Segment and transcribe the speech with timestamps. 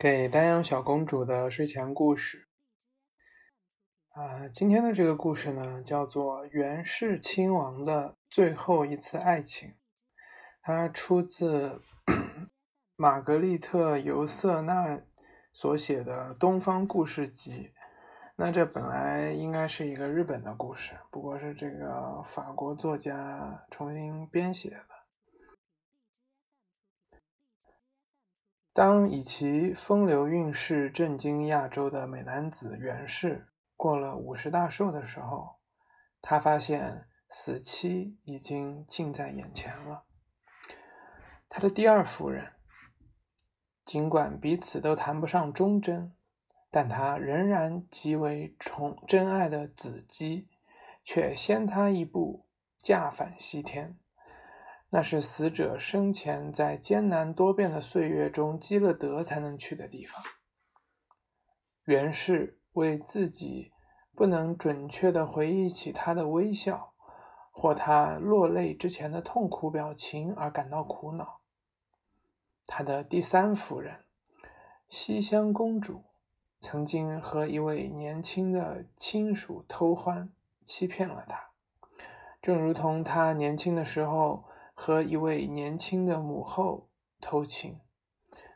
[0.00, 2.46] 给丹阳小公主的睡前故事。
[4.10, 9.74] 啊，今天的这个故事呢，叫做元氏亲王的最后一次爱情。
[10.62, 11.82] 它出自
[12.94, 15.02] 玛格丽特·尤瑟纳
[15.52, 17.50] 所写的《东方故事集》。
[18.36, 24.97] 那这本来应该是一个日本的故事，不过是这个法国作家重新编写的。
[28.78, 35.56] 当以其风流韵事震惊亚洲的美男子袁氏过了五十大寿的时候，
[36.22, 40.04] 他发现死期已经近在眼前了。
[41.48, 42.52] 他的第二夫人，
[43.84, 46.14] 尽管彼此都谈不上忠贞，
[46.70, 50.46] 但他仍然极为宠真爱的子姬，
[51.02, 52.46] 却先他一步
[52.80, 53.98] 驾返西天。
[54.90, 60.22] 那是死者生前在艰难多变的岁月中积了德才能去的地方。
[61.84, 63.70] 袁氏为自己
[64.14, 66.94] 不能准确地回忆起他的微笑，
[67.50, 71.40] 或他落泪之前的痛苦表情而感到苦恼。
[72.64, 74.04] 他的第三夫人
[74.88, 76.04] 西乡公主
[76.60, 80.32] 曾经和一位年轻的亲属偷欢，
[80.64, 81.50] 欺骗了他，
[82.40, 84.44] 正如同他年轻的时候。
[84.80, 86.88] 和一位年轻的母后
[87.20, 87.80] 偷情，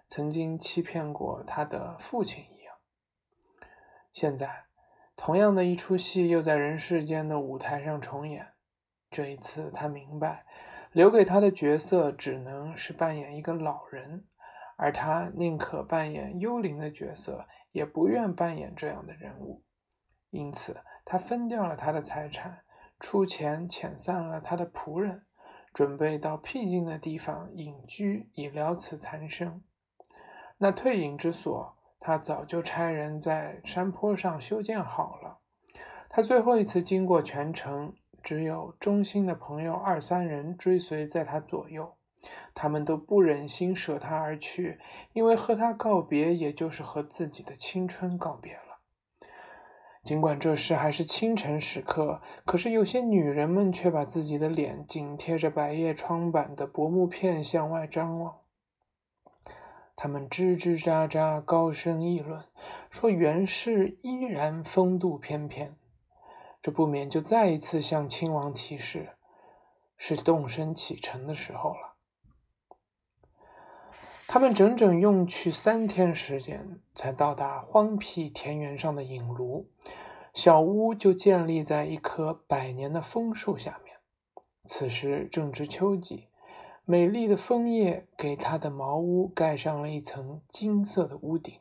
[0.06, 2.76] 曾经欺骗过他的父亲一样。
[4.12, 4.66] 现在，
[5.16, 8.52] 同样的一出戏又在人世间的舞台上重演。
[9.10, 10.46] 这一次，他明白，
[10.92, 14.24] 留给他的角色只能是扮演一个老人，
[14.76, 19.64] 而他宁可扮演幽灵的角色，也不愿扮演这样的人物。
[20.30, 22.62] 因此，他分掉了他的财产，
[23.00, 25.26] 出钱遣散了他的仆人。
[25.72, 29.62] 准备到僻静的地方隐居，以了此残生。
[30.58, 35.38] 那退隐之所，他早就差人在山坡上修建好了。
[36.08, 41.96] 他最后一次经过全城，只有忠心的朋友二三人追随在他左右。
[42.54, 44.78] 他们都不忍心舍他而去，
[45.12, 48.71] 因为和他告别，也就是和自己的青春告别了。
[50.02, 58.38] 尽管这时还是清晨时刻，可是有些女人们却把自己的脸紧贴着百叶窗板的薄幕片向外张望。
[59.94, 62.42] 她们吱吱喳喳，高声议论，
[62.90, 65.76] 说袁氏依然风度翩翩。
[66.60, 69.10] 这不免就再一次向亲王提示，
[69.96, 71.91] 是动身启程的时候了。
[74.32, 79.66] 他们整整用去三天时间，才到达荒僻田园上的影庐。
[80.32, 83.94] 小屋就建立在一棵百年的枫树下面。
[84.64, 86.28] 此时正值秋季，
[86.86, 91.54] 美丽的枫叶给他的茅屋盖上了一层金色的屋顶。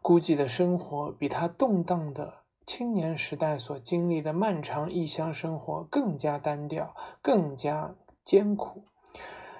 [0.00, 8.84] 孤寂的生活比他动荡的青年时代所经历的漫长异乡生活更加单调，更加艰苦。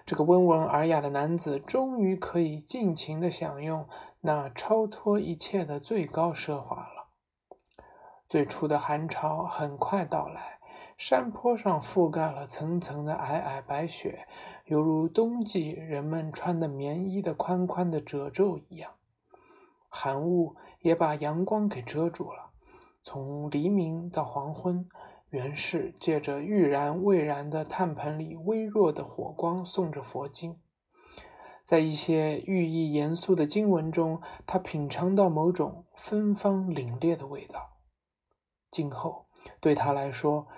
[0.08, 3.86] 这个温文尔雅的男子终于可以尽情地享用
[4.22, 7.08] 那超脱一切的最高奢华了。
[8.26, 10.60] 最初的寒潮很快到来，
[10.96, 14.26] 山坡上覆盖了层层的皑皑白雪，
[14.64, 18.92] 犹如冬季人们穿的棉衣的宽宽的褶皱一样。
[19.90, 22.52] 寒雾也把阳光给遮住了，
[23.02, 24.88] 从黎明到黄昏。
[25.30, 30.58] 袁氏借着欲燃未燃的炭盆里微弱的火光诵着佛经，
[31.62, 37.76] 在一些寓意严肃的经文中，他品尝到某种芬芳凛冽的味道。
[38.70, 39.26] 今后
[39.60, 40.48] 对他来说，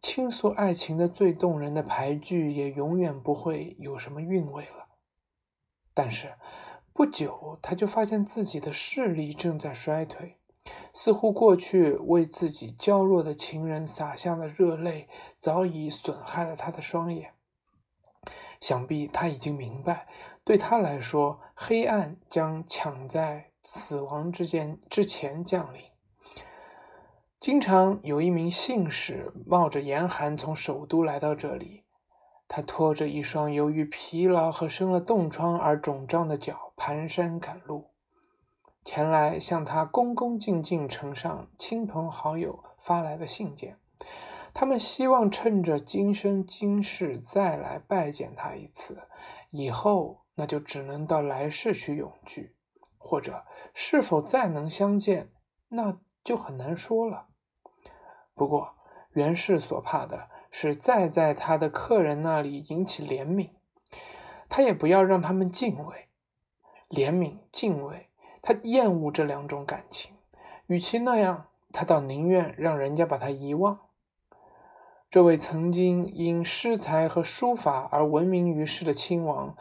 [0.00, 4.88] 倾诉爱情的最动人的牌句也永远不会有什么韵味了。
[5.94, 6.34] 但是
[6.92, 10.39] 不久，他就发现自己的视力正在衰退。
[10.92, 17.32] 似乎过去为自己娇弱的情人洒下的热泪，早已损害了他的双眼。
[18.60, 20.06] 想必他已经明白，
[20.44, 25.80] 对他来说，黑暗将抢在死亡之间之前降临。
[27.38, 31.84] 经常有一名信使冒着严寒从首都来到这里，
[32.48, 37.88] 他拖着一双由于疲劳和生了冻疮而肿胀的脚，蹒跚赶路。
[38.82, 43.78] 前来向他恭恭敬敬呈上亲朋好友发来的信件，
[44.54, 49.02] 他们希望趁着今生今世再来拜见他一次，
[49.50, 52.56] 以后那就只能到来世去永聚，
[52.98, 53.44] 或者
[53.74, 55.30] 是否再能相见，
[55.68, 57.28] 那就很难说了。
[58.34, 58.74] 不过
[59.12, 63.50] 袁氏所怕的是再在他的客人那里引起怜悯，
[64.48, 66.08] 他也不要让他们敬畏、
[66.88, 68.09] 怜悯、敬畏。
[68.42, 70.12] 他厌恶这两种感情，
[70.66, 73.78] 与其那样，他倒宁愿让人家把他遗忘。
[75.10, 79.56] 这位曾经因诗才和书法而闻名于世的亲王，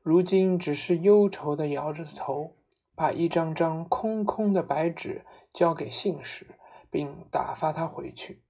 [0.00, 2.54] 如今只是忧愁地摇着头，
[2.94, 6.46] 把一张张空空的白纸交给信使，
[6.88, 8.42] 并打发他回去。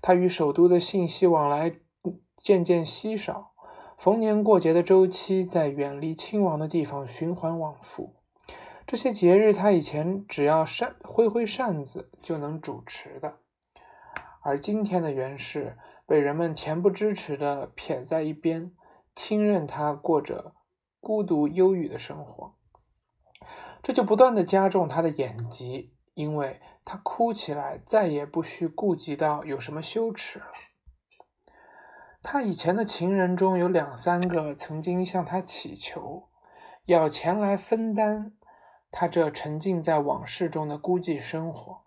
[0.00, 1.74] 他与首都的信息往来
[2.36, 3.52] 渐渐稀少，
[3.96, 8.14] 逢年过节的周期在远离亲王的地方循环往复。
[8.88, 13.36] 这些节日，他以前只要扇挥挥扇子就能主持的。
[14.42, 15.76] 而今天的袁氏
[16.06, 18.72] 被人们恬不知耻地撇在一边，
[19.14, 20.54] 听任他过着
[21.00, 22.54] 孤独忧郁的生活，
[23.82, 30.46] 这就不断地加重他的眼疾，因为他哭起来再也不需顾及到有什么羞耻了。
[32.22, 36.30] 他以前的情人中有两三个曾经向他乞求，
[36.86, 38.32] 要前来分担
[38.90, 41.82] 他这沉浸在往事中的孤寂生活。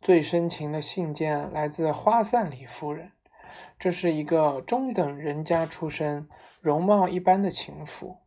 [0.00, 3.12] 最深情的信件来自花散里夫人，
[3.78, 6.28] 这是一个中等人家出身、
[6.60, 8.18] 容貌一般的情妇。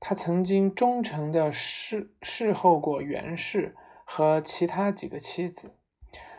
[0.00, 5.76] 她曾经忠诚地侍侍候过袁氏和其他几个妻子，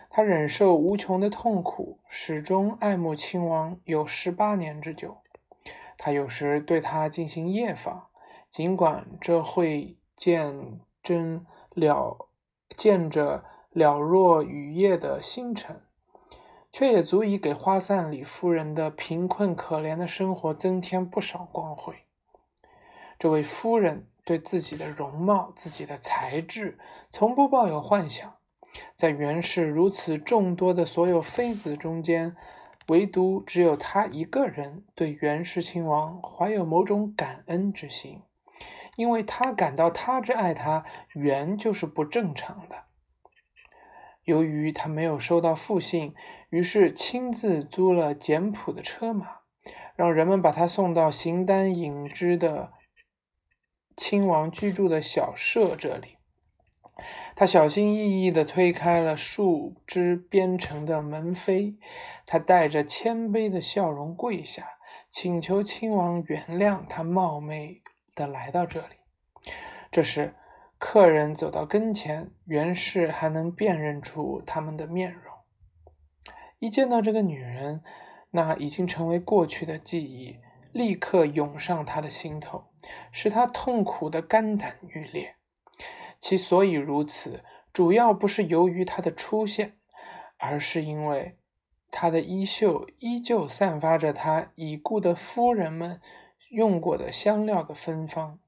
[0.10, 5.18] 她忍受无穷的痛苦，始终爱慕亲王有十八年之久。
[5.98, 8.05] 他有时对他进行夜访，
[8.56, 12.30] 尽管这会见真了
[12.78, 13.44] 见着。
[13.76, 15.82] 了若雨夜的星辰，
[16.72, 21.94] 却也足以给花散里夫人的贫困可怜的生活增添不少光辉。
[23.20, 26.80] 这位夫人对自己的容貌、自己的才智，
[27.12, 28.36] 从不抱有幻想。
[28.96, 32.34] 在袁氏如此众多的所有妃子中间，
[32.88, 38.22] 唯独只有她一个人对袁氏亲王怀有某种感恩之心，
[38.96, 42.86] 因为他感到他之爱他，原就是不正常的。
[44.24, 46.16] 由于他没有收到复信，
[46.50, 49.42] 于是亲自租了简朴的车马，
[49.96, 52.74] 让人们把他送到形单影只的
[53.96, 56.18] 亲王居住的小舍这里。
[57.36, 61.76] 他小心翼翼地推开了树枝编成的门扉，
[62.26, 64.66] 他带着谦卑的笑容跪下，
[65.10, 67.82] 请求亲王原谅他冒昧
[68.16, 68.96] 的来到这里。
[69.92, 70.34] 这时。
[70.78, 75.34] 客人走到跟前，袁氏还能辨认出他们的面容。
[76.60, 77.82] 一见到这个女人，
[78.32, 80.38] 那已经成为过去的记忆，
[80.74, 82.66] 立刻涌上他的心头，
[83.10, 85.38] 使他痛苦的肝胆欲裂。
[86.20, 89.78] 其所以如此，主要不是由于她的出现，
[90.38, 91.38] 而是因为
[91.90, 96.02] 她的衣袖依旧散发着她已故的夫人们
[96.50, 98.40] 用过的香料的芬芳。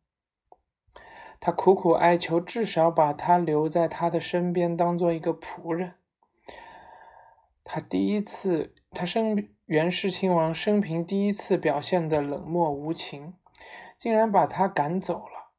[1.39, 5.93] 他苦苦哀求，至少把他留在他的身边，当做一个仆人。
[7.63, 13.35] 他第一次，他生袁氏亲王生平第一次表现的冷漠无情，
[13.97, 15.51] 竟然把他赶走了。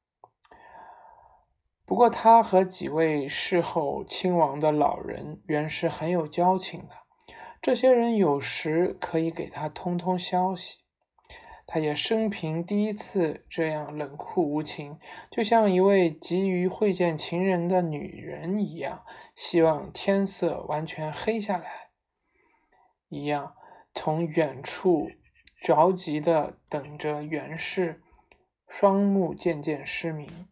[1.85, 6.95] 不过，他和几位侍候亲王的老人原是很有交情的，
[7.63, 10.79] 这些人有时可以给他通通消息。
[11.71, 14.99] 他也生平第一次这样冷酷无情，
[15.31, 21.91] 就像一位急于会见情人的女人一样，希望天色完全黑下来
[23.11, 23.55] 一样，
[23.93, 25.11] 从远处
[25.61, 28.01] 着急的等着袁氏，
[28.67, 30.49] 双目渐渐失明。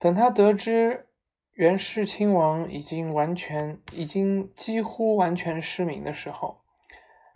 [0.00, 1.06] 等他得知
[1.52, 6.62] 袁氏亲王已经完全、已经几乎完全失明的时候，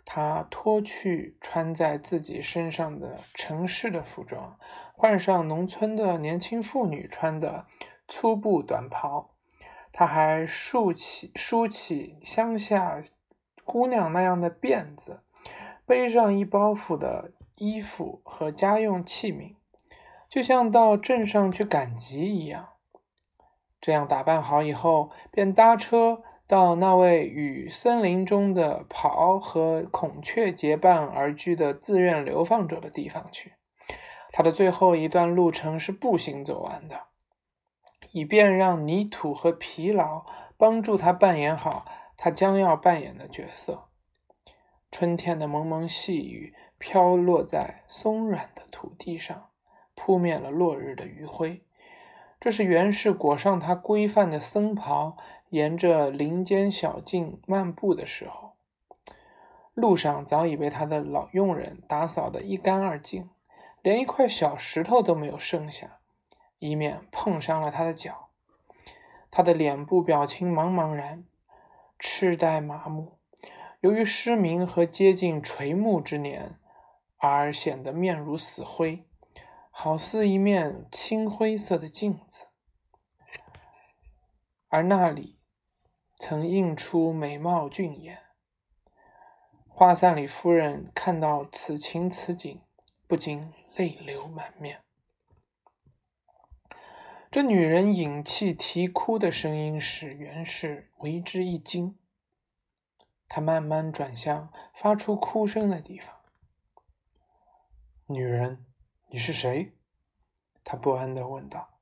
[0.05, 4.57] 他脱去穿在自己身上的城市的服装，
[4.93, 7.65] 换上农村的年轻妇女穿的
[8.07, 9.31] 粗布短袍。
[9.91, 13.01] 他还竖起梳起乡下
[13.63, 15.21] 姑娘那样的辫子，
[15.85, 19.55] 背上一包袱的衣服和家用器皿，
[20.29, 22.69] 就像到镇上去赶集一样。
[23.81, 26.21] 这样打扮好以后，便搭车。
[26.47, 33.53] 到那位与森林中的袍和孔雀结伴而居的自愿流放者的地方去。
[34.31, 37.07] 他的最后一段路程是步行走完的，
[38.11, 40.25] 以便让泥土和疲劳
[40.57, 41.85] 帮助他扮演好
[42.15, 43.89] 他将要扮演的角色。
[44.91, 49.49] 春天的蒙蒙细雨飘落在松软的土地上，
[49.95, 51.63] 扑灭了落日的余晖。
[52.39, 55.17] 这是原氏裹上他规范的僧袍。
[55.55, 58.57] 沿着林间小径漫步的时候，
[59.73, 63.29] 路上早已被他的老佣人打扫得一干二净，
[63.81, 65.99] 连一块小石头都没有剩下。
[66.59, 68.29] 以免碰伤了他的脚。
[69.31, 71.23] 他的脸部表情茫茫然，
[71.97, 73.17] 痴呆麻木，
[73.79, 76.59] 由于失明和接近垂暮之年，
[77.17, 79.05] 而显得面如死灰，
[79.69, 82.47] 好似一面青灰色的镜子。
[84.67, 85.34] 而那里
[86.17, 88.23] 曾映出美貌俊颜。
[89.67, 92.61] 花散里夫人看到此情此景，
[93.05, 94.83] 不禁泪流满面。
[97.29, 101.99] 这女人引气啼哭的声音使袁氏为之一惊。
[103.27, 106.15] 他慢慢转向发出哭声的地方。
[108.05, 108.65] 女人，
[109.09, 109.75] 你是谁？
[110.63, 111.79] 他不安地问道。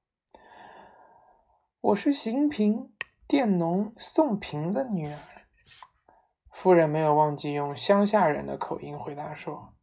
[1.81, 2.92] 我是邢平，
[3.27, 5.19] 佃农宋平的女儿。
[6.51, 9.73] 夫人没有忘记用乡下人的口音回答说。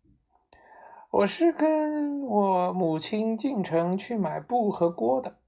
[1.10, 5.38] 我是跟我母亲进城去买布和锅的，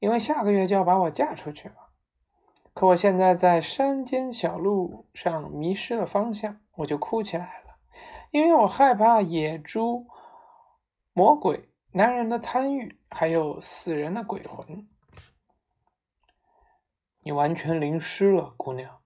[0.00, 1.74] 因为下个月就要把我嫁出去了。
[2.74, 7.76] 可我现在在山间小路上迷失了方向，我就哭起来了，
[8.32, 10.08] 因为我害怕野猪、
[11.12, 14.88] 魔鬼、男人的贪欲，还有死人的鬼魂。
[17.22, 19.00] 你完全淋湿了，姑娘。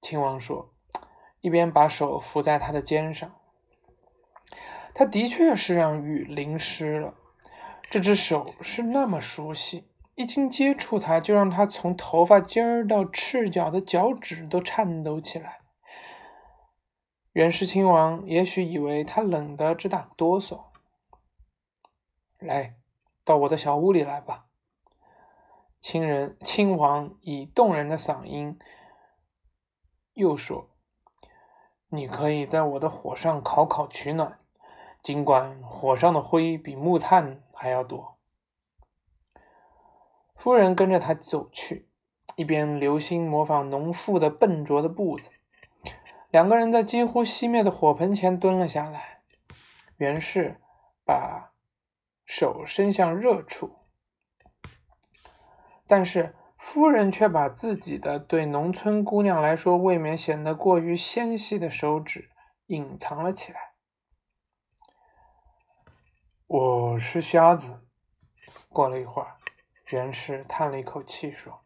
[0.00, 0.74] 亲王说，
[1.40, 3.34] 一边把手扶在她的肩上。
[4.92, 7.14] 他的确是让雨淋湿了，
[7.88, 15.60] 这只手是那么熟悉，一经接触它，就让他从头发尖儿到赤脚的脚趾都颤抖起来。
[17.32, 20.64] 元氏亲王也许以为他冷得直打哆嗦。
[22.38, 22.74] 来，
[23.24, 24.49] 到我的小屋里来吧。
[25.80, 28.58] 亲人亲王以动人的嗓音
[30.12, 30.68] 又说
[31.88, 34.38] ：“你可以在我的火上烤烤取暖。”
[35.02, 38.18] 尽管火上的灰比木炭还要多，
[40.34, 41.88] 夫人跟着他走去，
[42.36, 45.30] 一边留心模仿农妇的笨拙的步子。
[46.28, 49.22] 两个人在几乎熄灭的火盆前蹲了下来。
[49.96, 50.60] 袁氏
[51.02, 51.54] 把
[52.26, 53.78] 手伸向热处，
[55.90, 62.30] 但是夫人却把自己的对农村姑娘来说未免显得过于纤细的手指
[62.66, 63.72] 隐藏了起来。
[66.46, 67.80] 我是瞎子。
[68.68, 69.38] 过了一会儿，
[69.86, 71.64] 袁氏叹了一口气说：“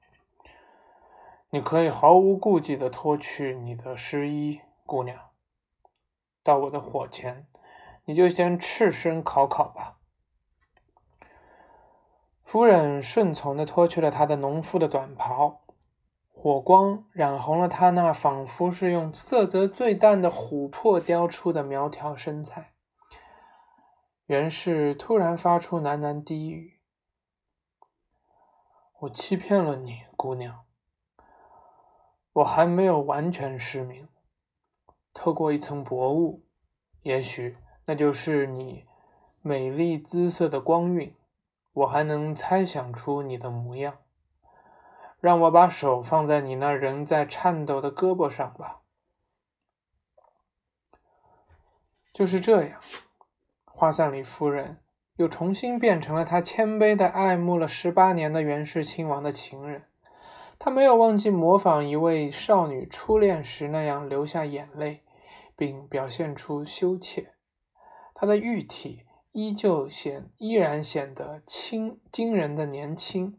[1.52, 5.32] 你可以毫无顾忌的脱去你的湿衣，姑娘。
[6.42, 7.46] 到我的火前，
[8.06, 9.98] 你就先赤身烤烤吧。”
[12.44, 15.62] 夫人顺从的脱去了她的农夫的短袍，
[16.30, 22.74] 火光染红了她那仿佛是用色泽最淡的琥珀雕出的苗条身材。
[24.26, 26.78] 袁氏突然发出喃喃低语
[29.00, 30.64] ：“我欺骗了你，姑娘。
[32.34, 34.08] 我还没有完全失明。
[35.12, 36.44] 透过一层薄雾，
[37.02, 38.86] 也许那就是你
[39.40, 41.14] 美丽姿色的光晕，
[41.74, 43.98] 我还能猜想出你的模样。
[45.20, 48.80] 让我把手放在你那仍在颤抖的胳膊上吧。
[52.12, 52.80] 就是这样。”
[53.64, 54.80] 花散里夫人
[55.16, 59.84] 又重新变成了她谦卑的爱慕了十八年的元氏亲王的情人。
[60.58, 65.02] 她没有忘记模仿一位少女初恋时那样流下眼泪，
[65.56, 67.34] 并表现出羞怯。
[68.14, 69.04] 她的玉体
[69.34, 73.36] 依旧显依然显得轻惊人的年轻，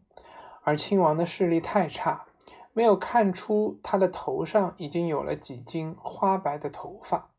[0.60, 2.26] 而亲王的视力太差，
[2.74, 7.32] 没有看出他的头上已经有了几根花白的头发。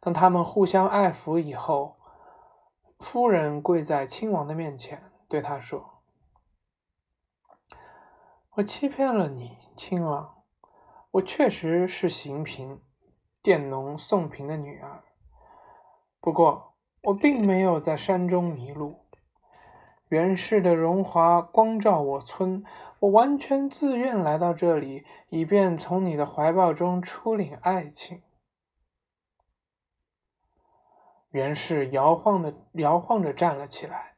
[0.00, 1.96] 当他们互相爱抚以后，
[2.98, 6.02] 夫人跪在亲王的面前，对他说
[8.56, 10.44] ：“我欺骗了你，亲王。
[11.12, 12.82] 我确实是邢平，
[13.40, 15.04] 佃农宋平的女儿。
[16.20, 16.73] 不过，
[17.04, 19.00] 我并没有在山中迷路。
[20.08, 22.64] 袁氏的荣华光照我村，
[23.00, 28.20] 我完全自愿来到这里，以便从你的怀抱中初领爱情。”
[31.30, 34.14] 袁氏摇晃的摇晃着站了起来，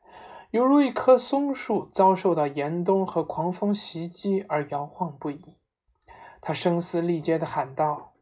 [0.50, 5.57] 犹如一棵松树遭受到严冬和狂风袭击而摇晃不已。
[6.43, 8.12] 他声嘶力竭地喊道：“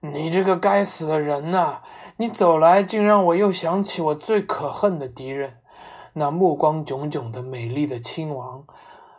[0.00, 1.82] 你这个该死的人呐！
[2.16, 5.62] 你走来，竟让我又想起我最可恨的敌人——
[6.14, 8.66] 那目光炯炯的美丽的亲王。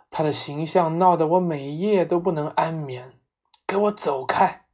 [0.09, 3.19] 他的形象闹得我每夜都不能安眠。
[3.67, 4.65] 给我走开！”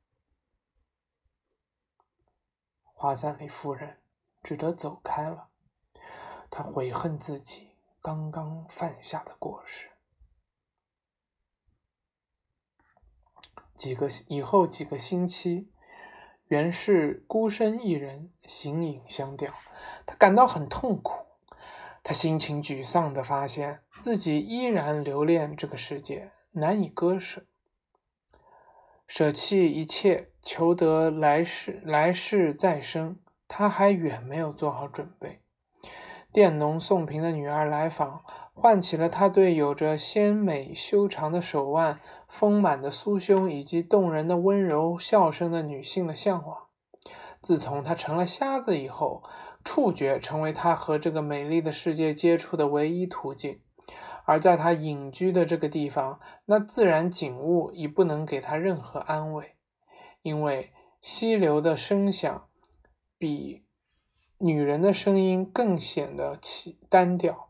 [2.85, 3.97] 花三里夫人
[4.41, 5.49] 只得走开了。
[6.49, 9.89] 他悔恨自己刚刚犯下的过失。
[13.75, 15.69] 几个以后几个星期，
[16.47, 19.53] 袁氏孤身一人，形影相吊，
[20.05, 21.25] 他感到很痛苦。
[22.03, 27.43] 他心情沮丧的发现自己依然留恋这个世界，难以割舍。
[29.05, 35.41] 舍弃一切，求得来世来世再生，他还远没有做好准备。
[36.31, 38.23] 佃农宋平的女儿来访。
[38.59, 46.63] 唤起了他对有着纤美修长的手腕、丰满的酥胸以及动人的温柔笑声的女性的向往。
[47.39, 49.21] 自从他成了瞎子以后，
[49.63, 53.61] 触觉成为他和这个美丽的世界接触的唯一途径。
[54.25, 59.53] 而在他隐居的这个地方，那自然景物已不能给他任何安慰，
[60.23, 62.47] 因为溪流的声响
[63.19, 63.63] 比
[64.39, 67.46] 女人的声音更显得起单调。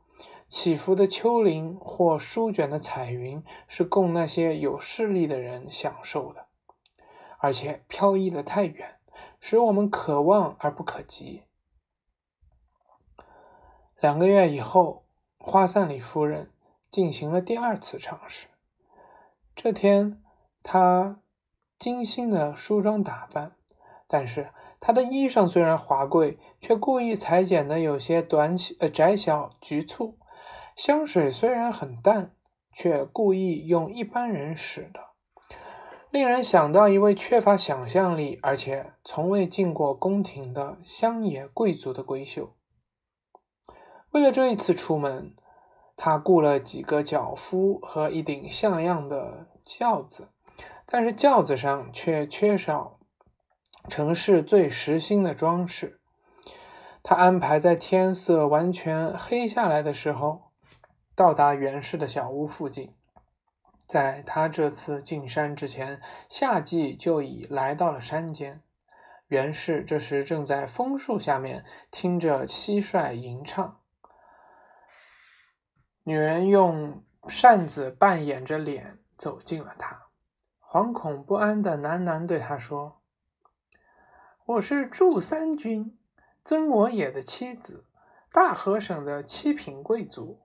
[0.47, 6.45] 起伏的丘陵或舒卷的彩云是供那些有势力的人享受的，
[7.39, 8.99] 而且飘逸的太远，
[9.41, 11.43] 使我们可望而不可及。
[13.99, 15.03] 两个月以后，
[15.37, 16.51] 花散里夫人
[16.89, 18.47] 进行了第二次尝试。
[19.53, 20.23] 这天，
[20.63, 21.19] 她
[21.77, 23.55] 精心的梳妆打扮，
[24.07, 30.16] 但是她的衣裳虽然华贵，却故意裁剪的有些短呃窄小局促。
[30.77, 32.35] 香水虽然很淡，
[32.71, 34.99] 却故意用一般人使的，
[36.11, 42.53] 令人想到一位缺乏想象力而且从未进过宫廷的乡野贵族的闺秀。
[44.11, 45.35] 为了这一次出门，
[45.95, 50.29] 他雇了几个脚夫和一顶像样的轿子，
[50.85, 52.99] 但是轿子上却缺少
[53.89, 55.99] 城市最实心的装饰。
[57.01, 60.46] 他安排在天色完全黑下来的时候。
[61.17, 62.93] 到达袁氏的小屋附近，
[63.87, 68.61] 在他这次进山之前，夏季就已来到了山间。
[69.25, 73.79] 袁氏这时正在枫树下面听着蟋蟀吟唱。
[76.03, 80.09] 女人用扇子扮演着脸走近了他，
[80.61, 83.01] 惶恐不安的喃喃对他说
[84.45, 85.97] ：“我是祝三君，
[86.43, 87.87] 曾我野的妻子，
[88.31, 90.41] 大河省的七品贵族。”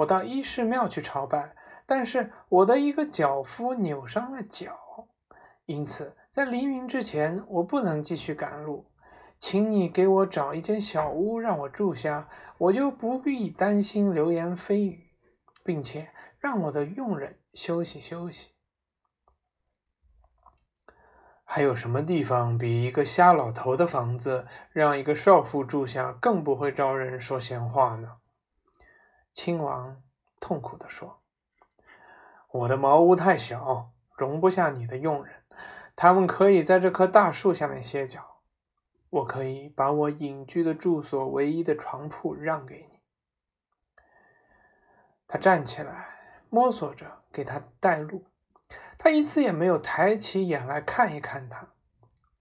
[0.00, 5.08] 我到伊势庙去朝拜，但是我的一个脚夫扭伤了脚，
[5.66, 8.86] 因此在黎明之前我不能继续赶路。
[9.38, 15.10] 请你给我找一间小屋让我住下，我就不必担心流言蜚语，
[15.64, 18.52] 并且让我的佣人休息休息。
[21.44, 28.19] 还有什么地方比一个瞎老头的房子让一个少妇住下更不会招人说闲话呢？
[29.42, 30.02] 亲王
[30.38, 31.22] 痛苦地说
[32.52, 35.36] ：“我的茅屋太小，容不下你的佣人。
[35.96, 38.42] 他们可以在这棵大树下面歇脚。
[39.08, 43.00] 我可以把我隐居的住所唯一的床铺让给你。”
[45.26, 46.18] 他站起来，
[46.50, 48.26] 摸索着给他带路。
[48.98, 51.70] 他一次也没有抬起眼来看一看他。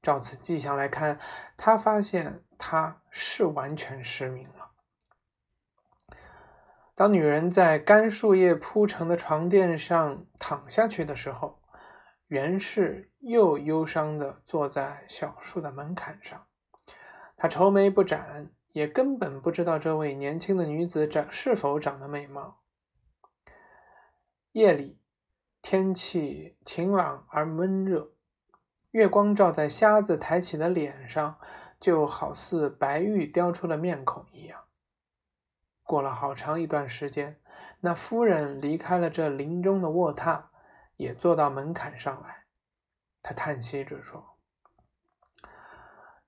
[0.01, 1.17] 照此迹象来看，
[1.55, 4.58] 他发现他是完全失明了。
[6.99, 11.61] 当女人在干树叶铺成的床垫上躺下去的时候，
[12.27, 16.45] 袁氏又忧伤地坐在小树的门槛上。
[17.37, 22.59] 他愁眉不展，也根本不知道这位年轻的女子长是否长得美貌。
[24.51, 24.99] 夜里，
[25.61, 28.11] 天气晴朗而闷热，
[28.91, 31.39] 月光照在瞎子抬起的脸上，
[31.79, 34.65] 就好似白玉雕出了面孔一样。
[35.89, 37.41] 过了好长一段时间，
[37.79, 40.43] 那夫人离开了这林中的卧榻，
[40.97, 42.45] 也坐到门槛上来。
[43.23, 44.37] 她叹息着说：“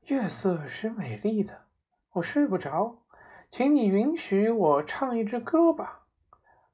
[0.10, 1.68] 月色是美丽的，
[2.14, 3.04] 我睡不着，
[3.52, 6.08] 请你允许我唱一支歌吧。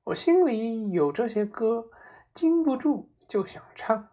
[0.06, 1.90] 我心里有这些歌，
[2.34, 4.08] 禁不住就想唱。”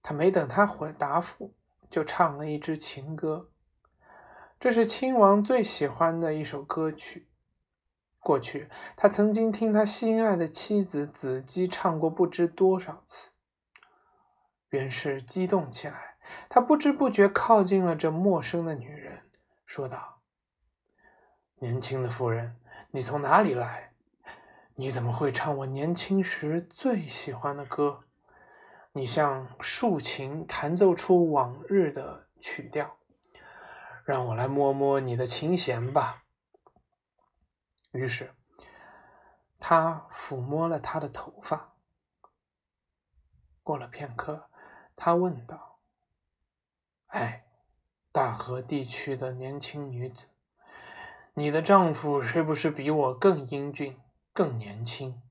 [0.00, 1.56] 他没等他回答复，
[1.90, 3.50] 就唱了一支情歌。
[4.64, 7.28] 这是亲王最喜欢的一首歌曲。
[8.18, 13.32] 过去，他曾经听他心爱的妻子子姬唱过不知多少次。
[14.70, 16.16] 袁氏激动起来，
[16.48, 19.24] 他不知不觉靠近了这陌生的女人，
[19.66, 20.22] 说道
[21.60, 22.56] ：“年轻的夫人，
[22.90, 23.92] 你从哪里来？
[24.76, 28.04] 你怎么会唱我年轻时最喜欢的歌？
[28.94, 32.96] 你像竖琴弹奏出往日的曲调。”
[34.04, 36.24] 让我来摸摸你的琴弦吧。”
[37.92, 38.34] 于是，
[39.58, 41.76] 他抚摸了他的头发。
[43.62, 44.50] 过了片刻，
[44.94, 45.78] 他问道
[47.08, 47.46] ：“哎，
[48.12, 50.26] 大河地区的年轻女子，
[51.34, 53.98] 你的丈夫是不是比我更英俊、
[54.32, 55.22] 更年轻？”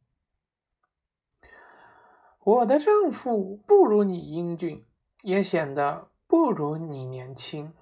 [2.39, 4.85] 我的丈夫不如你英俊，
[5.21, 7.73] 也显得不如你年轻。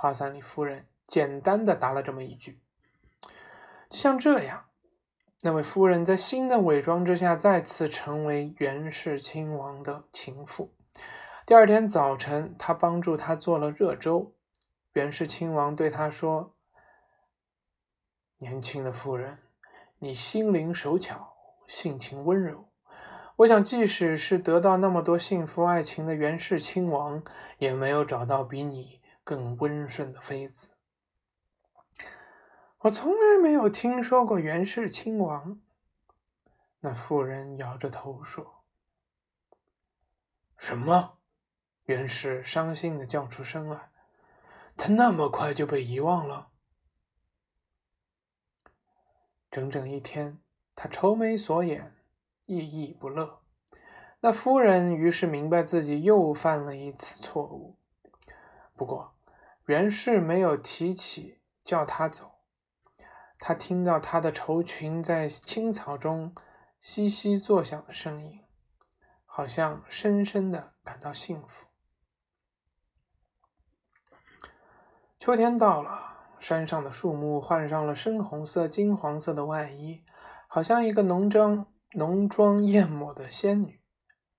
[0.00, 2.60] 华三里夫人简单的答了这么一句。
[3.90, 4.66] 像这样，
[5.40, 10.72] 那位夫人在新的伪装之下，再次成为袁氏亲王的情妇。
[11.44, 14.32] 第二天早晨，他帮助他做了热粥。
[14.92, 16.54] 袁氏亲王对他说
[18.38, 19.38] ：“年轻的夫人，
[19.98, 21.34] 你心灵手巧，
[21.66, 22.68] 性情温柔。”
[23.34, 27.24] 我想，即使是得到那么多幸福爱情的袁氏亲王，
[27.58, 28.97] 也没有找到比你
[29.28, 30.70] 更温顺的妃子。
[32.78, 35.60] 我从来没有听说过袁氏亲王。
[36.80, 38.64] 那妇人摇着头说
[40.56, 41.18] ：“什么？”
[41.84, 43.90] 袁氏伤心的叫出声来
[44.78, 46.48] ：“他那么快就被遗忘了？”
[49.50, 50.38] 整整一天，
[50.74, 51.94] 他愁眉锁眼。
[52.46, 53.42] 抑郁不乐，
[54.20, 57.76] 那夫人于是明白自己又犯了一次错误。
[58.74, 59.14] 不过
[59.68, 62.36] 袁氏没有提起叫他走。
[63.38, 66.34] 他听到他的绸裙在青草中
[66.80, 68.46] 窸窸作响的声音，
[69.26, 71.66] 好像深深的感到幸福。
[75.18, 80.02] 秋天到了，山上的树木换上了深红色、金黄色的外衣，
[80.46, 81.66] 好像一个浓妆。
[81.92, 83.80] 浓妆艳抹的仙女。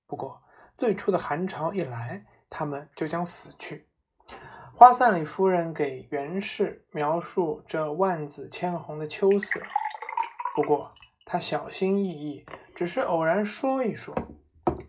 [0.06, 0.44] 不过，
[0.78, 3.89] 最初的寒潮一来，他们就将死去。
[4.80, 9.60] 花散里夫人给袁氏描述这万紫千红的秋色，
[10.56, 10.94] 不过
[11.26, 14.16] 她小心翼翼，只是偶然说一说，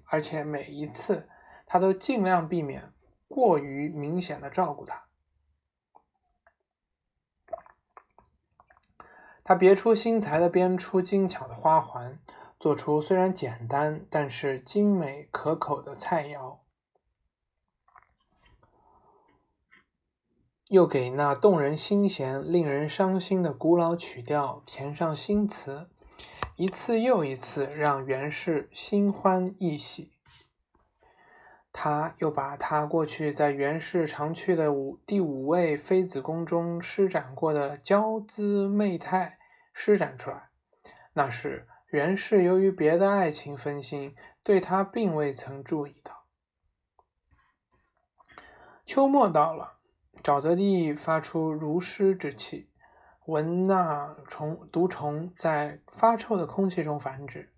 [0.05, 1.29] 而且每一次
[1.67, 2.93] 她都尽量避免
[3.27, 5.07] 过于明显的照顾她。
[9.43, 12.21] 她别出心裁的编出精巧的花环。
[12.61, 16.59] 做出虽然简单，但是精美可口的菜肴，
[20.71, 25.89] 又给那动人心弦、令人伤心的古老曲调填上新词，
[26.55, 30.13] 一次又一次让袁氏心欢意喜。
[31.73, 39.41] 他又把他过去在袁氏常去的五第五位妃子宫中施展过的娇姿媚态
[39.73, 40.51] 施展出来，
[41.15, 41.67] 那是。
[41.89, 46.27] 袁氏由于别的爱情分心，对他并未曾注意到。
[48.85, 49.80] 秋末到了，
[50.23, 52.69] 沼泽地发出如湿之气，
[53.25, 57.49] 蚊那虫毒虫在发臭的空气中繁殖，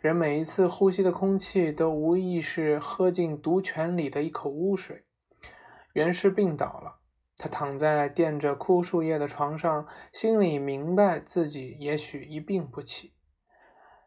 [0.00, 5.04] 人每一次呼吸的空气都无疑是喝进毒泉里的一口污水。
[5.94, 6.98] 袁氏病倒了，
[7.38, 13.14] 他躺在垫着枯树叶的床上，心里明白自己也许一病不起。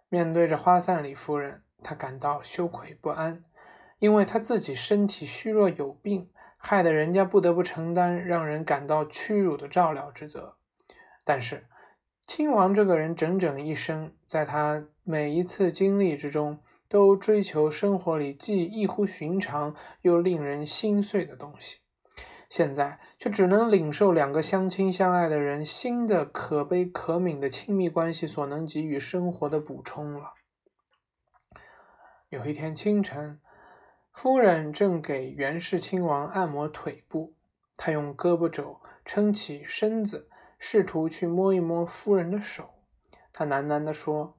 [0.08, 3.44] 面对着花散里夫人，他感到羞愧不安，
[3.98, 6.30] 因为他自己身体虚弱有病，
[6.66, 10.56] 害得人家不得不承担让人感到屈辱的照料之责。
[11.26, 11.68] 但是，
[12.26, 21.80] 亲王这个人整整一生，在他每一次经历之中，都追求生活里既异乎寻常又令人心碎的东西。
[22.48, 30.36] 现在却只能领受两个相亲相爱的人新的可悲可悯的亲密关系所能给予生活的补充了。
[32.30, 33.42] 有一天清晨，
[34.14, 37.34] 夫人正给袁氏亲王按摩腿部，
[37.76, 42.76] 她用胳膊肘撑起身子，试图去摸一摸夫人的手。
[43.34, 44.38] 他喃喃地说：“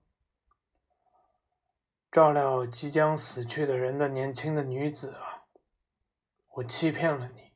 [2.11, 5.43] 照料即将死去的人的年轻的女子啊，
[6.53, 7.53] 我欺骗了你。”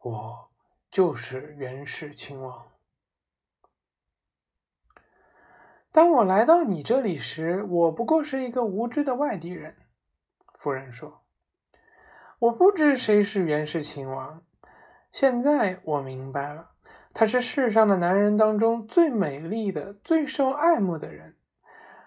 [0.00, 0.50] 我
[0.90, 2.72] 就是袁氏亲王。
[5.92, 9.76] 当我来到你这里时，我不过是一个无知的外地人。”
[10.54, 11.22] 夫人说
[12.38, 14.42] ，“我不知谁是袁氏亲王。
[15.10, 16.70] 现在我明白了，
[17.12, 21.36] 他是世上的男人当中最美丽的、最受爱慕的人。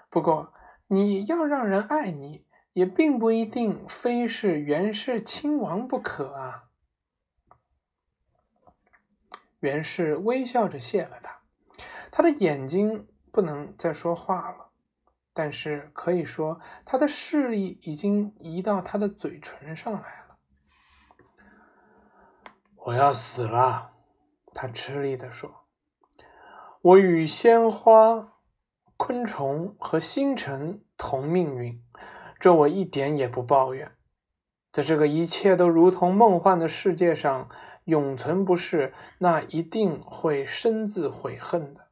[0.09, 0.53] 不过，
[0.87, 6.63] 你要让人爱你，也并不一定非是袁氏亲王不可啊。”
[9.59, 11.41] 袁氏微笑着谢了他，
[12.11, 14.64] 他的眼睛不能再说话了，
[15.37, 20.37] 但是可以说他的视力已经移到他的嘴唇上来了。
[22.77, 23.91] 我要死了，
[24.53, 25.65] 他吃力地说。
[26.81, 28.37] 我与鲜花、
[28.95, 31.83] 昆虫和星辰同命运，
[32.39, 33.91] 这我一点也不抱怨。
[34.71, 37.49] 在这个一切都如同梦幻的世界上，
[37.83, 41.84] 永存不是，那一定会深自悔恨的。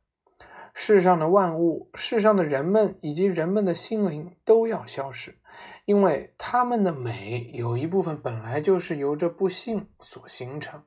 [0.73, 5.37] 世上的万物、世上的人们以及人们的心灵都要消失，
[5.85, 10.83] 因为他们的美有一部分本来就是由这不幸所形成。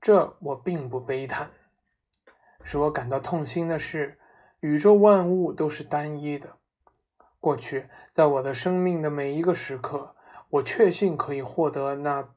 [0.00, 1.50] 这我并不悲叹。
[2.62, 4.18] 使我感到痛心的是，
[4.60, 6.56] 宇宙万物都是单一的。
[7.40, 10.14] 过去，在我的生命的每一个时刻，
[10.50, 12.28] 我确信可以获得那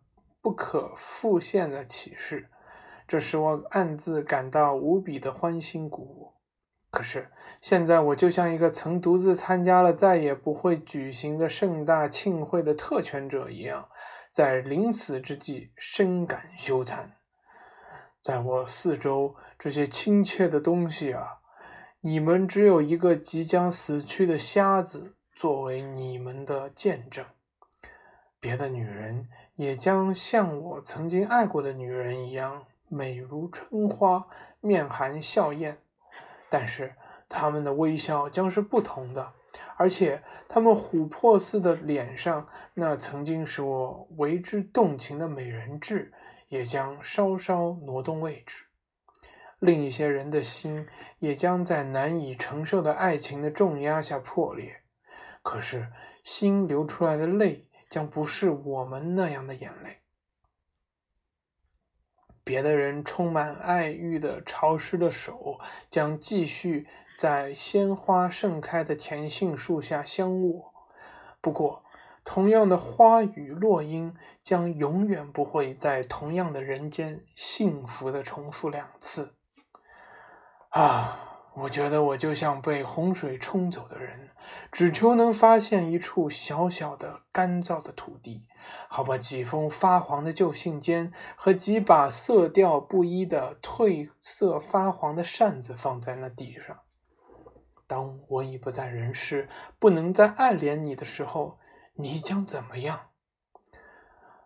[0.41, 2.49] 不可复现的启示，
[3.11, 6.31] 这使我暗自感到无比的欢欣鼓舞。
[6.89, 13.89] 可是，现在我就像一个曾独自参加了再也不会举行的盛大庆会的特权者一样，
[14.31, 17.09] 在临死之际深感羞惭。
[18.21, 21.41] 在我四周，这些亲切的东西啊，
[21.99, 27.25] 你们只有一个即将死去的瞎子作为你们的见证。
[28.39, 34.27] 别的女人也将像我曾经爱过的女人一样美如春花，
[34.59, 35.77] 面含笑靥，
[36.49, 36.93] 但是
[37.27, 39.33] 她们的微笑将是不同的，
[39.77, 46.13] 而且她们琥珀似的脸上那曾经使我为之动情的美人痣。
[46.51, 48.65] 也将稍稍挪动位置，
[49.59, 50.85] 另一些人的心
[51.19, 54.81] 也将在难以承受的爱情的重压下破裂。
[55.41, 55.87] 可是，
[56.25, 60.00] 心流出来的泪将不是我们那样的眼泪。
[62.43, 70.73] 别的人充满爱欲的潮湿的手将继续在鲜花盛开的甜杏树下相握。
[71.39, 71.83] 不过，
[72.23, 79.35] 同样的花语落英将永远不会在同样的人间幸福的重复两次。
[80.69, 84.29] 啊，我觉得我就像被洪水冲走的人，
[84.71, 88.45] 只求能发现一处小小的干燥的土地，
[88.87, 96.79] 好把几封发黄的旧信笺和几把色调不一的褪色发黄的扇子放在那地上。
[97.85, 101.59] 当我已不在人世，不能再爱怜你的时候。
[101.95, 103.09] 你将怎么样？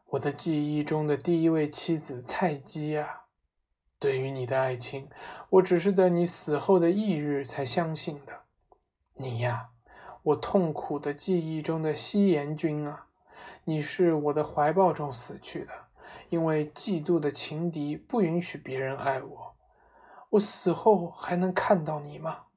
[0.08, 3.28] 我的记忆中的第一位妻子菜姬啊！
[4.00, 5.10] 对于你的爱情，
[5.56, 8.42] 我只是在你死后的翌日才相信的。
[9.14, 9.70] 你呀，
[10.24, 13.08] 我痛苦的记忆中的西颜君啊！
[13.64, 15.72] 你是我的怀抱中死去的，
[16.28, 19.56] 因为嫉妒的情敌不允许别人爱我。
[20.32, 22.48] 我死后还能看到你吗？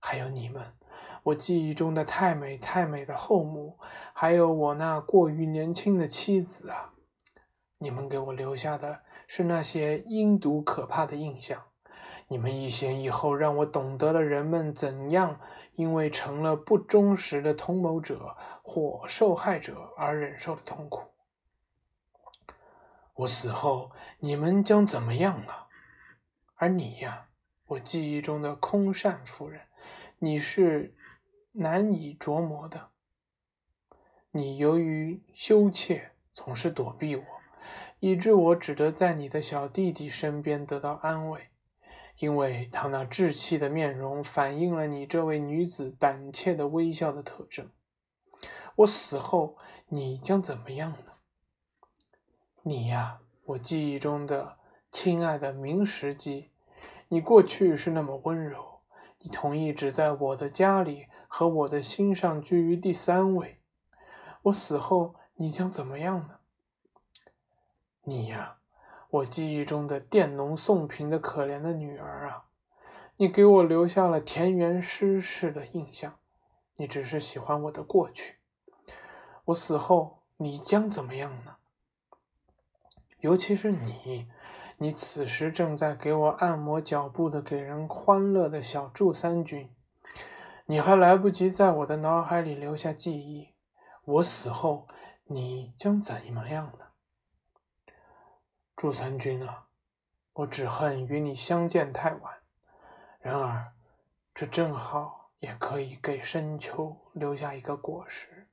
[0.00, 0.72] 还有你们。
[1.24, 3.78] 我记忆中的太美太美的后母，
[4.12, 6.94] 还有我那过于年轻的妻子啊！
[7.78, 11.62] 你们给我留下的是那些阴毒可怕的印象。
[12.28, 15.40] 你们一前一后让我懂得了人们怎样
[15.74, 21.10] 因为成了不忠实的同谋者或受害者而忍受的痛苦。
[23.14, 25.52] 我死后，你们将怎么样呢？
[26.56, 27.28] 而你呀，
[27.66, 29.62] 我记忆中的空善夫人，
[30.18, 30.96] 你是。
[31.56, 32.88] 难以琢磨的，
[34.32, 37.24] 你由于羞怯总是躲避我，
[38.00, 41.50] 以致我只得在你的小弟弟身边得到安慰，
[42.18, 47.70] 因为他那稚气的面容反映了你这位女子胆怯的微笑的特征。
[48.76, 49.56] 我死后，
[49.88, 51.12] 你将怎么样呢？
[52.62, 54.58] 你呀，我记忆中的
[54.90, 56.50] 亲爱的明石姬，
[57.08, 58.80] 你过去是那么温柔，
[59.20, 61.06] 你同意只在我的家里。
[61.36, 63.58] 和我的心上居于第三位。
[64.42, 66.38] 我死后，你将怎么样呢？
[68.04, 68.58] 你呀，
[69.14, 72.46] 我记忆中的佃农宋平的可怜的女儿啊，
[73.16, 76.18] 你给我留下了田园诗式的印象。
[76.76, 78.38] 你只是喜欢我的过去。
[79.44, 81.58] 我死后，你将怎么样呢？
[83.20, 84.28] 尤其是你，
[84.78, 89.70] 你此时正在给我按摩脚步的给人欢乐的小祝三君。
[90.66, 93.54] 你还来不及在我的脑海里留下记忆，
[94.04, 94.88] 我死后
[95.26, 96.86] 你将怎么样呢？
[98.76, 99.66] 祝三军啊，
[100.32, 102.40] 我只恨与你相见太晚。
[103.20, 103.72] 然而，
[104.34, 108.48] 这正好也可以给深秋留下一个果实。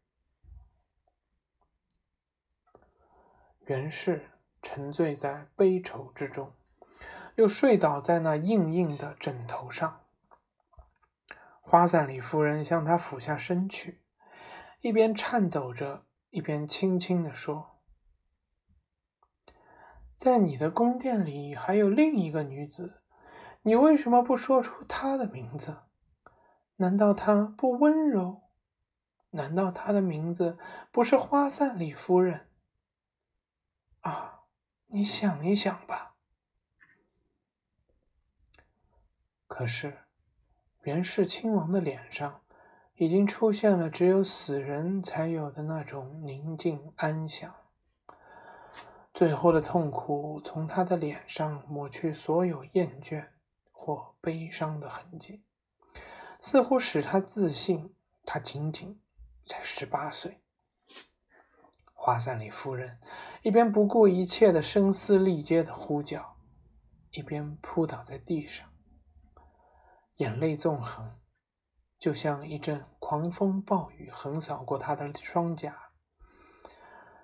[3.65, 4.29] 袁氏
[4.61, 6.53] 沉醉在悲愁之中，
[7.35, 10.01] 又睡倒在那硬硬的枕头上。
[11.61, 14.01] 花赞里夫人向他俯下身去，
[14.81, 17.70] 一边颤抖着，一边轻轻地说
[20.21, 23.01] ：“在你的宫殿里还有另一个女子，
[23.63, 25.79] 你为什么不说出她的名字？
[26.75, 28.43] 难道她不温柔？
[29.31, 30.59] 难道她的名字
[30.91, 32.51] 不是花散里夫人？
[34.01, 34.43] 啊，
[34.89, 36.13] 你想一想吧。
[39.47, 40.01] 可是，
[40.81, 42.43] 袁氏亲王的脸上
[42.93, 47.55] 已经出现了只有死人才有的那种宁静安详。
[49.21, 53.27] 最后的痛苦从他的脸上抹去所有厌倦
[53.69, 55.43] 或悲伤的痕迹，
[56.39, 57.93] 似乎使他自信，
[58.25, 58.99] 他仅仅。
[59.45, 60.41] 才十八岁，
[61.93, 62.99] 花散里夫人
[63.43, 66.37] 一边不顾一切的声嘶力竭的呼叫，
[67.11, 68.67] 一边扑倒在地上，
[70.15, 71.19] 眼泪纵横，
[71.99, 75.90] 就像一阵狂风暴雨横扫过他的双颊。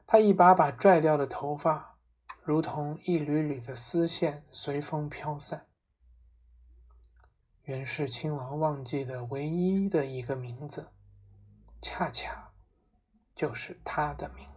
[0.08, 1.98] 他一把把拽掉的头发，
[2.41, 5.67] 如同一缕缕的丝线随风飘散。
[7.63, 10.88] 袁氏亲王忘记的唯一的一个名字。
[11.82, 12.52] 恰恰
[13.36, 14.57] 就是他的名。